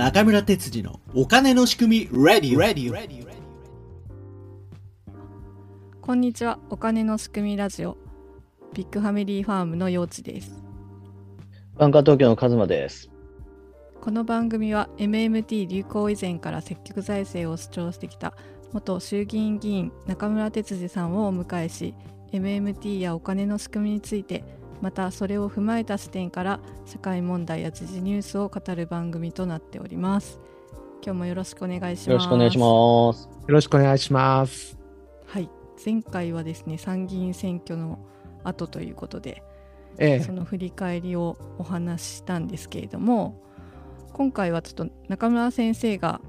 [0.00, 3.26] 中村哲次のお金の仕組み Ready, Ready, Ready.
[6.00, 7.98] こんにちはお金の仕組みラジオ
[8.72, 10.64] ビッグファミリーファームの幼稚です
[11.76, 13.10] バンカー東京のカズマです。
[14.00, 18.32] この番組は MMT 流行以前から積極財政を主張してきた
[18.72, 21.94] 元衆議院議員中村哲司さんをお迎えし
[22.32, 24.44] MMT やお金の仕組みについて
[24.80, 30.40] またそれを踏まえた視点から社会問題や時事ニュースを語る番組となっております
[31.02, 33.28] 今日もよろしくお願いしますよろしくお願いします。
[33.48, 34.78] よろしくお願いします。
[35.26, 35.48] はい
[35.82, 37.98] 前回はですね参議院選挙の
[38.44, 39.42] 後ということで
[39.98, 43.42] えその振り返りをお話ししたんですけれども
[44.12, 46.20] 今回はちょっと中村先生が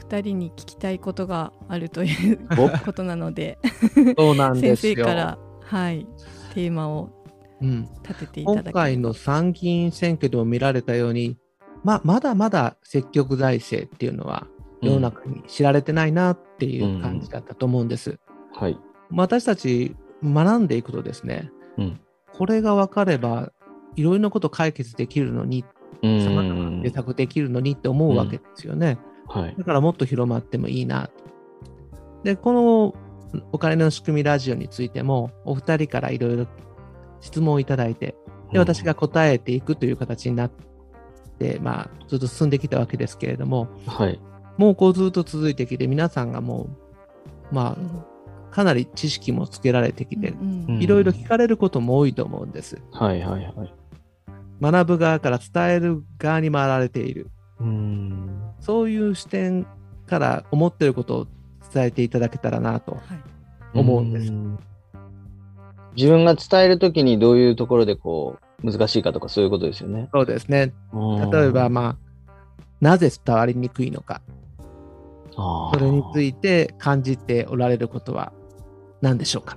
[0.00, 2.38] 2人に聞きたいことがあるという
[2.84, 3.58] ことなので
[3.96, 4.94] え、そうなん先ですよ。
[4.96, 6.06] 生から、はい、
[6.54, 7.19] テーマをうん、
[7.60, 11.36] 立てていただ今き回の参議院選挙でも見られたように、
[11.84, 14.46] ままだまだ積極財政っていうのは
[14.80, 18.18] 世の中に知られてないなっていう感じだったと思うんです。
[18.54, 18.78] はい。
[19.10, 22.00] 私たち学んでいくとですね、うん
[22.32, 23.52] これが分かれば
[23.96, 25.64] いろいろなこと解決できるのに、
[26.02, 28.98] うさまざまな施策できるのにって思うわけですよね。
[29.28, 29.54] はい。
[29.58, 31.12] だからもっと広まってもいいなと。
[32.24, 32.94] で、この
[33.52, 36.46] お金の仕組みラジオについても、お二人からいろいろ
[37.20, 38.14] 質問をいただいて、
[38.52, 40.50] で、私が答えていくという形になっ
[41.38, 44.20] て、まあ、ずっと進んできたわけですけれども、はい。
[44.56, 46.68] もうこうずっと続いてきて、皆さんがも
[47.50, 48.04] う、まうん
[48.50, 52.80] あ、かなり知識もつけられてきて、うんうんいろいろ聞かれることも多いと思うんです。
[52.92, 53.20] はい。
[53.20, 53.44] はい。
[53.44, 53.74] はい。
[54.60, 57.30] 学ぶ側から伝える側に回られている。
[57.60, 58.40] うん。
[58.60, 59.66] そういう視点
[60.06, 61.26] から思っていることを
[61.72, 64.30] 伝えていただけたらなとはい思うんです。
[64.30, 64.58] ん
[65.96, 70.08] 自分が伝えるときにどういうところでこう、難しいかとかそういうことですよね。
[70.12, 70.72] そうですね。
[71.32, 71.96] 例えば、ま
[72.28, 72.32] あ、
[72.80, 74.20] なぜ伝わりにくいのか、
[75.36, 78.32] あ、それについいて感じておられることは
[79.00, 79.56] 何でしょうか？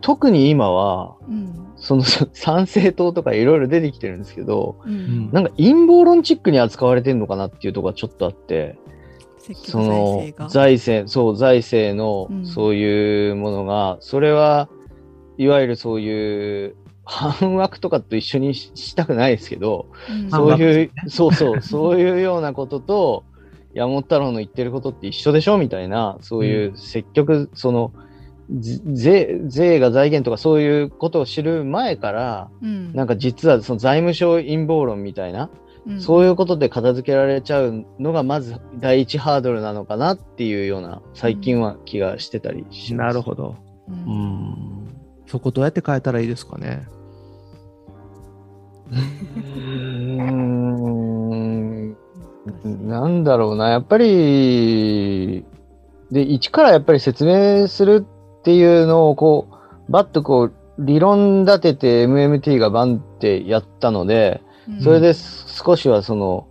[0.00, 1.60] 特に今は、うん。
[1.76, 5.30] その参政党とかいろいろ出てきてるんですけど、うん。
[5.32, 8.78] なんか陰謀論チックに扱われてるのかなっていうところがちょっとあって、
[9.52, 12.46] その財政、そう、財政のうん。
[12.46, 14.68] そういうものが、それは
[15.38, 23.24] いわゆるそういう反枠とかと一緒にししたくないですけど、うんそう反いう、そうそう、そういうようなことと、
[23.74, 27.92] 山本太郎の言ってることって一緒でしょみたいな、そういう積極、その、
[28.50, 35.50] ぜ税、税が財源とかそういうことを知る前から、うんなんか実はその財務省陰謀論みたいな、
[35.86, 43.14] うんそういうことで片付けられちゃうのがまず第一ハードルなのかなっていうような最近は気がしてたりします。
[43.14, 43.56] なるほど。
[43.88, 44.63] ううんん。
[45.26, 46.86] そこどうやって変えたらいいですかね？
[48.92, 51.96] うーん。
[52.86, 55.44] なんだろうな、やっぱり、
[56.10, 58.06] で、一からやっぱり説明する
[58.38, 59.48] っていうのを、こ
[59.88, 64.80] う、バッとこう、理論立てて MMT がバンってやったので、うん。
[64.82, 66.46] それで少しはその、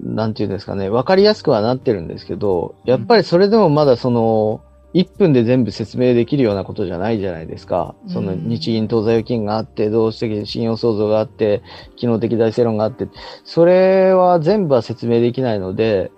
[0.00, 4.60] なんていうんですかね、わかりやすくはなってるんですけど、やっぱりそれでもまだその、
[4.94, 7.94] 1分で全部説明できるようなことじゃないじゃないですか。
[8.08, 11.62] そのうん日銀当座預金があって、動詞的信用創造があって、
[11.96, 13.08] 機能的財政論があって、
[13.44, 16.10] それは全部は説明できないので、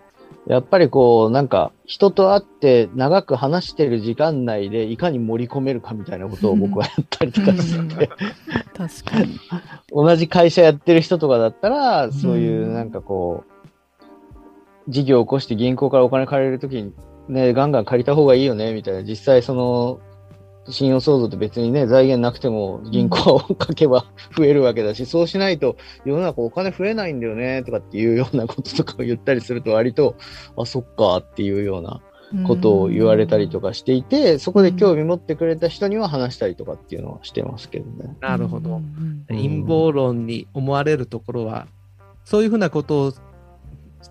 [0.47, 8.11] やっぱりこう、なんか、人と会って長く話してる時間内でいかに盛り込めるかみたいなことを僕はやったりとかしてて、
[8.77, 9.39] 確かに。
[9.93, 16.93] 同じ会社やってる人とかだったら、そういううんなんかこう、事業を起こして銀行からお金借りるときに、
[17.29, 19.03] ね、ガンガン借りた方がいいよね、みたいな。
[19.03, 20.01] 実際その、
[20.69, 24.05] 信用創造って別にね、財源なくても銀行を書けば
[24.37, 30.15] 増えるわけだし、そうしないと世の中お金増えないんだよね、とかっていうようなこととかを言ったりすると割と、
[30.57, 32.01] あ、そっかっていうような
[32.47, 38.17] ことを言われたりとかしていて、そこで興味持ってくれた人には話したりとかっていうのはしてますけどね。
[38.21, 38.81] なるほど。
[39.29, 41.67] 陰謀論に思われるところは、
[42.25, 43.13] そういうふうなことを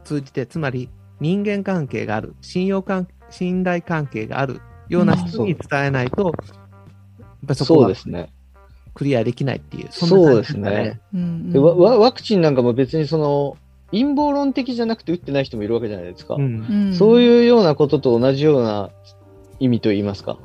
[0.03, 0.89] 通じて、つまり
[1.21, 4.59] 人間関係がある、信用関信頼関係がある
[4.89, 6.33] ような人に伝えないと、やっ
[7.47, 8.33] ぱりそこはですね。
[8.93, 10.99] クリアできないっていう、そうですね
[11.53, 13.57] ワワワクチンなんかも別にその
[13.91, 16.35] 陰謀論的じゃなくて打ってない人もいるわけじゃないですか。
[16.35, 18.89] うんうんそういうようなことと同じような
[19.59, 20.37] 意味といいますか。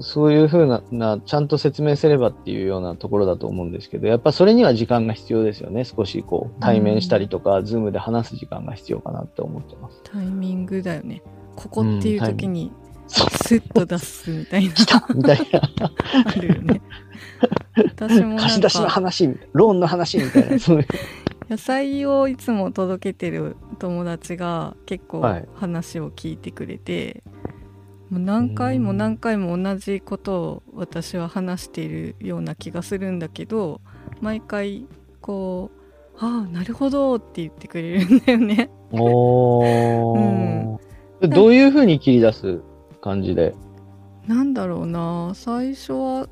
[0.00, 5.84] そういうふうなな、ちゃんと説明すればっていうようなところだと思うんですけど、やっぱそれには時間が必要ですよね。
[5.84, 10.00] 少しこう対面したりとか、ズームで話す時間が必要かなって思ってます。
[10.04, 11.22] タイミングだよね。
[11.56, 12.72] ここっていう時に
[13.06, 15.60] スッと出すみたいな来たみたいな。
[16.26, 16.80] あるよね。
[17.76, 20.86] 私も貸し出しの話、ローンの話みたいな、そういう。
[21.50, 27.22] 野菜をいつも届けてる友達が結構はい話を聞いてくれて、
[28.12, 33.80] もう何回も何回も同じことを私は話しているような気がするんだけど
[34.20, 34.84] 毎回
[35.22, 35.80] こう
[36.20, 38.70] 「ああなるほど」って言ってくれるんだよね。
[38.90, 40.78] おー。
[41.22, 42.60] どういうふうに切り出す
[43.00, 43.54] 感じで？
[44.26, 45.32] なんだろうな。
[45.34, 46.28] 最初は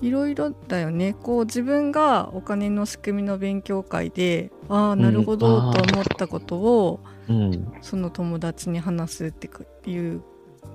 [0.00, 1.14] いろいろだよね。
[1.22, 6.98] こう自分がお金の仕組みの勉強会でああなるほどと思ったことを、
[7.28, 7.72] うん。
[7.82, 10.22] その友達に話すってかいう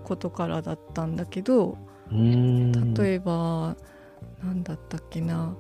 [0.04, 1.78] ことからだったんだけど
[2.12, 3.76] 例えば
[4.44, 5.56] 何だったっけな。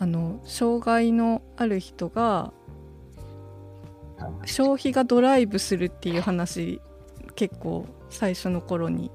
[0.00, 2.52] あの障害のある人が
[4.44, 6.80] 消費がドライブするっていう話
[7.34, 9.10] 結構最初の頃に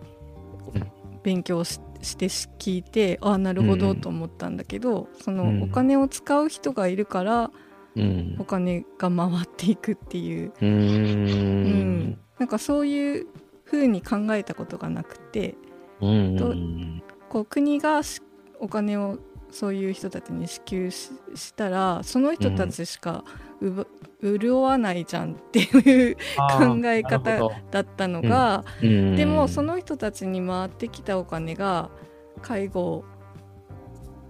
[0.73, 0.91] うん
[1.23, 5.59] 勉強ししてし聞いてああなるほどと思ったんだけど、そうん。
[5.59, 7.49] のお金を使う人がいるから
[7.95, 8.35] うん。
[8.39, 10.49] お金が回っていくっていう。
[10.49, 12.19] うーん。
[12.43, 13.27] なんかそういう
[13.63, 15.55] 風に考えたことがなくて
[16.01, 16.53] うんと
[17.29, 18.21] こう国がし
[18.59, 19.17] お金を
[19.49, 23.23] そういう人たちに支給ししたらその人たちしか
[23.61, 23.87] うば、
[24.21, 29.15] 潤わないじゃんっていう考え方だったのが、うん。
[29.15, 31.91] でもその人たちに回ってきたお金が
[32.41, 33.05] 介護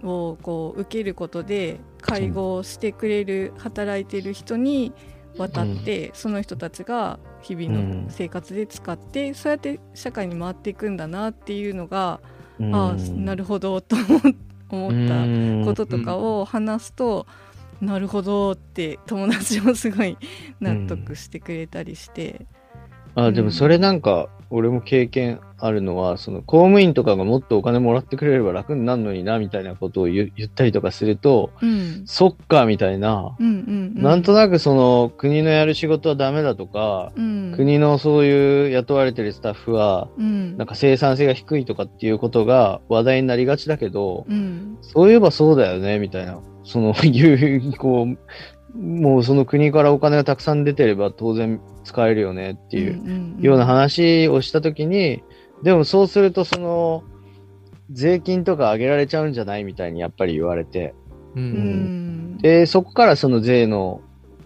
[0.04, 4.92] をこう受けることで介護をしてくれる働いてる人に
[5.36, 12.20] 渡って、その人たちが日々の生活で使って、そうやって社会に回っていくんだなっていうのが、
[12.72, 14.04] ああなるほどと思
[14.70, 17.26] 思ったこととかを話すと、
[17.80, 20.16] なるほどって友達もすごい
[20.60, 22.46] 納得してくれたりして、
[23.14, 34.02] あ、でもそれなんか、俺も経験あるのは、その公務員とかがもっとお金もらってくれれば楽になるのにな、みたいなことを言言ったりとかすると、うん、そっか、みたいな、うんうんうん。
[34.02, 37.52] なんとなくその国のやる仕事はダメだとか、うん。
[37.56, 40.56] 国のそういう雇われてるスタッフは、うん。
[40.56, 44.78] なんか生産性が低いとかっていうことが話題になりがちだけど、うん。
[44.82, 46.38] そういえばそうだよね、みたいな。
[46.64, 48.18] その、 いう、こう、
[48.74, 55.22] もうその国からお金がたくさん出てれば当然使えるよねっていううんような話をしたときに、
[55.62, 57.04] でもそうするとその、
[57.90, 60.94] 税金とか上げられちゃうんじゃないみたいにやっぱり言われて。
[61.34, 61.40] う。
[61.40, 62.36] うん。
[62.36, 64.00] んで、そこからその税の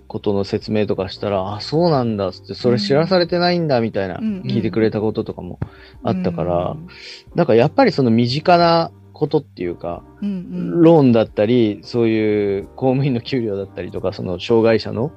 [0.08, 4.40] ことの説明とかしたら、あ、そうなんだっつって、それ知らされてないんだみたいな、うん。
[4.42, 5.58] 聞いてくれたこととかも
[6.02, 6.88] あったから、うん。
[7.34, 15.10] なんかやっぱりその身近なことっていうか、うんうんローンだったり、そういう公務員の給料だったりとか、その障害者の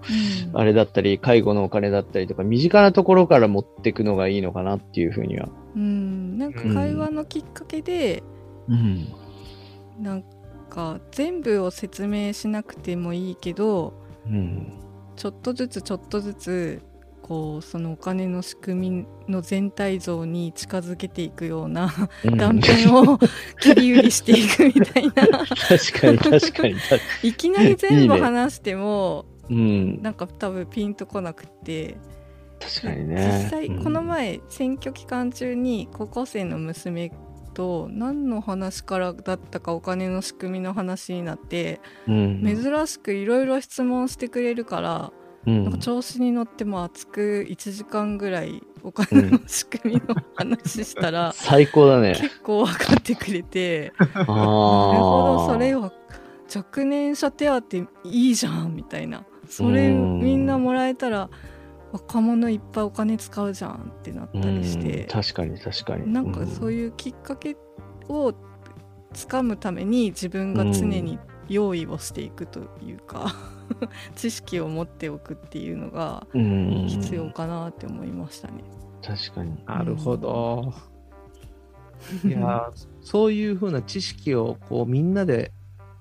[0.49, 5.49] うんあれだったり、介護のお金だったりとか、身近なところから持っていくのがいいのかなっていうふうには。
[5.75, 8.23] うんなんか会話のきっかけで、
[8.67, 9.07] うん。
[9.99, 10.23] なん
[10.69, 13.93] か全部を説明しなくてもいいけど
[14.25, 14.73] うん。
[15.15, 16.81] ちょっとずつちょっとずつ
[17.31, 21.89] こうそのお金の仕組みの全体像に近づけていくような
[22.25, 23.17] うん断片を
[23.61, 26.75] 切り売りしていくみたいな確かに確かに。
[27.23, 30.01] いきなり全部いいね話してもうん。
[30.01, 31.95] なんか多分ピンとこなくって
[32.59, 33.43] 確かにね。
[33.45, 37.13] 実際この前選挙期間中に高校生の娘
[37.53, 41.79] と何の話からだったかお金の仕組みの話になって
[42.09, 45.13] うん、珍しくいろいろ質問してくれるから
[45.45, 45.63] うん。
[45.63, 52.15] なんか調子に乗っても熱く1時間ぐらいお金の仕組みの話したら 最高だね。
[52.15, 53.93] 結構分かってくれて。
[53.99, 55.91] なるほどそれは
[56.53, 59.25] 若年者手当いいじゃんみたいな。
[59.47, 61.29] それうんみんなもらえたら
[61.91, 65.01] 若者いっぱいお金使うじゃんってなったりして。
[65.01, 66.11] うん確かに確かに。
[66.11, 67.57] なんかそういうきっかけ
[68.07, 68.33] を
[69.13, 71.19] つかむために自分が常に
[71.49, 73.35] 用意をしていくというか、
[74.15, 78.63] 知識を持っておくっていうのがうん、必要かなって思いましたね。
[79.01, 79.63] 確かに。
[79.65, 80.73] なるほど。
[82.25, 85.51] いやーそういうふうな知識をこうみんなで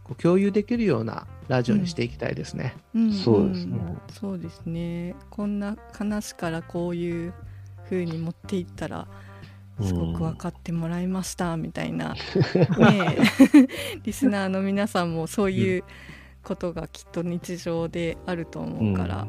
[0.04, 2.74] こう共有できるようなラジオにしていきたいですね。
[2.94, 5.14] うんそうですねんそうですね。
[5.30, 7.34] こんな話からこういう
[7.84, 9.08] 風に持っていったら
[9.82, 12.14] すごく分かってもらいましたみたいな、
[12.78, 13.16] ね
[13.54, 15.84] え リスナーの皆さんもそういう
[16.42, 19.26] ことがきっと日常であると思うか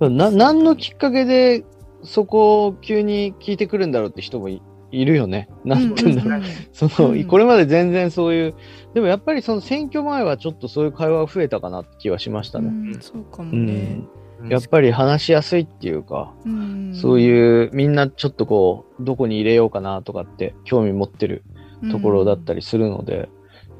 [0.00, 1.64] ら、な、何のきっかけで
[2.02, 5.48] そこを急に聞いてくるんだろうって人もいいるよね。
[5.64, 6.40] なんて言うんだろう。
[6.40, 8.54] うんうんその、うんこれまで全然そういう、
[8.94, 12.68] でもやっぱりその選挙前はちょっとそういう会話が増えたかなって気はしましたうね。
[12.68, 13.66] んそうかもうん。
[13.66, 14.02] ね。
[14.48, 21.42] やっぱり話しやすいっていうか、うんそういうみんなちょっとこう、どこに入れようかなとかって興味持ってる
[21.90, 23.30] ところだったりするので、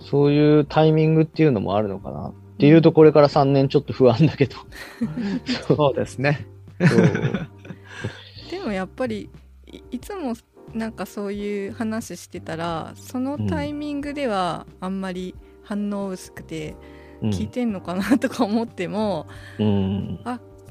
[0.02, 2.32] そういうタイミングっていうのもあるのかなっ
[2.62, 4.54] っていうとこれから3年ちょっと不安だけど。
[5.66, 6.46] そうですね。
[8.52, 9.30] でもやっぱり
[9.66, 10.34] いいつも
[10.72, 16.76] なんかそういう話してたらそのタイミングではあんまり反応薄くて
[17.20, 19.26] 聞いてんのかなとか思っても、
[19.58, 20.20] うん。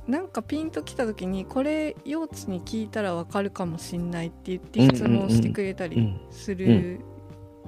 [0.08, 7.02] なんかピンときた時にこれ幼稚に聞いたらわかるかもしんないって言って質問してくれたりうんする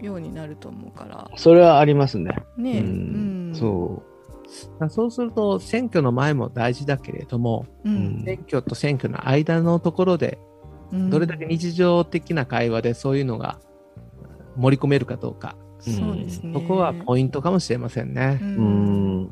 [0.04, 2.36] ようになると思うから、それはありますね。
[2.58, 3.56] ねえ、ううんん。
[3.56, 4.04] そ
[4.90, 10.38] そうすると、選挙の前も大事だけれども、うん選挙と選挙の間のところで、
[10.92, 13.60] うんどれだけ日常的な会話でそういうのが
[14.56, 18.40] 盛り込めるかどうか、そうですねそこはポイントかもしれませんね。
[18.42, 18.46] う。
[18.46, 19.32] ううんん。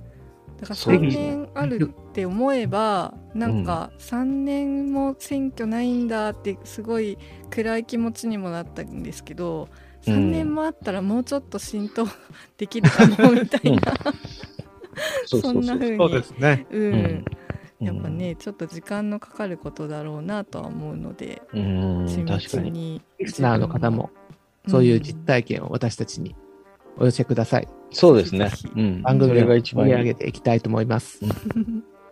[0.61, 1.35] だから3そうですね。
[1.35, 7.17] 年あるって思えばなんか3年も選挙ないんだってすごい
[7.49, 9.67] 暗い気持ちにもなったんですけど
[10.07, 10.13] うん。
[10.13, 12.05] 3年もあったらもうちょっと浸透
[12.57, 13.81] できるかもみたいな。
[15.25, 15.97] そうそんな風に。
[15.97, 16.67] そうですね。
[16.69, 16.93] うん。
[16.93, 17.87] うん。
[17.87, 22.05] やっぱねちょっと時間のかかることだろうなとは思うのでうん。
[22.05, 22.71] 緻確かに。
[22.71, 24.11] 密にリスナーの方も、
[24.67, 26.35] そういう実体験を私たちに
[26.98, 27.67] お寄せください。
[27.91, 28.51] そうですね。
[28.75, 29.01] うん。
[29.01, 31.19] 番組を盛り上げていきたいと思います。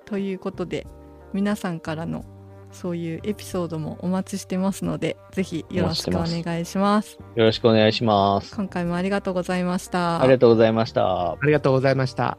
[0.06, 0.88] ということで
[1.34, 2.26] 皆さんからの
[2.72, 8.56] そういうエピソードもお待ちしてますのでぜひよろしくお願いしますよろしくお願いします。
[8.56, 11.32] 今回もありがとうございましたありがとうございました。
[11.32, 12.38] ありがとうございました。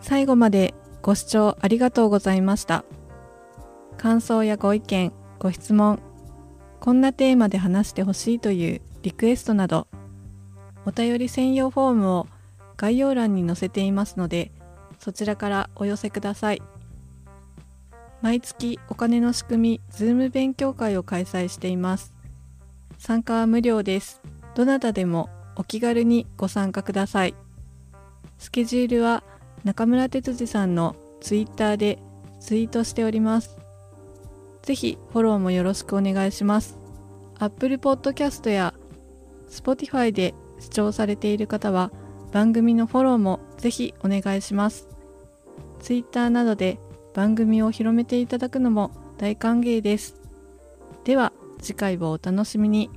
[0.00, 2.84] 最後までご視聴ありがとうございました
[3.98, 6.00] 感想やご意見ご質問
[6.80, 9.86] こんなテーマで話してほしいというリクエストなど
[10.86, 12.26] お便り専用フォームを
[12.76, 14.50] 概要欄に載せていますので
[14.98, 16.62] そちらからお寄せください
[18.20, 22.14] 毎月お金の仕組み Zoom 勉強会を開催しています
[22.98, 24.20] 参加は無料です
[24.54, 27.34] どなたでもお気軽にご参加ください
[28.38, 29.22] スケジュールは
[29.64, 32.00] 中村哲司さんのツイッターで
[32.40, 33.56] ツイートしております。
[34.62, 36.76] ぜひフォローもよろしくお願いします。
[37.38, 38.74] Apple Podcast や
[39.48, 41.90] Spotify で視聴されている方は
[42.32, 44.88] 番組のフォローもぜひお願いします。
[45.80, 46.78] Twitter などで
[47.12, 50.14] 番組を広めていただくのも大歓迎です。
[51.04, 52.90] では次回をお楽しみに。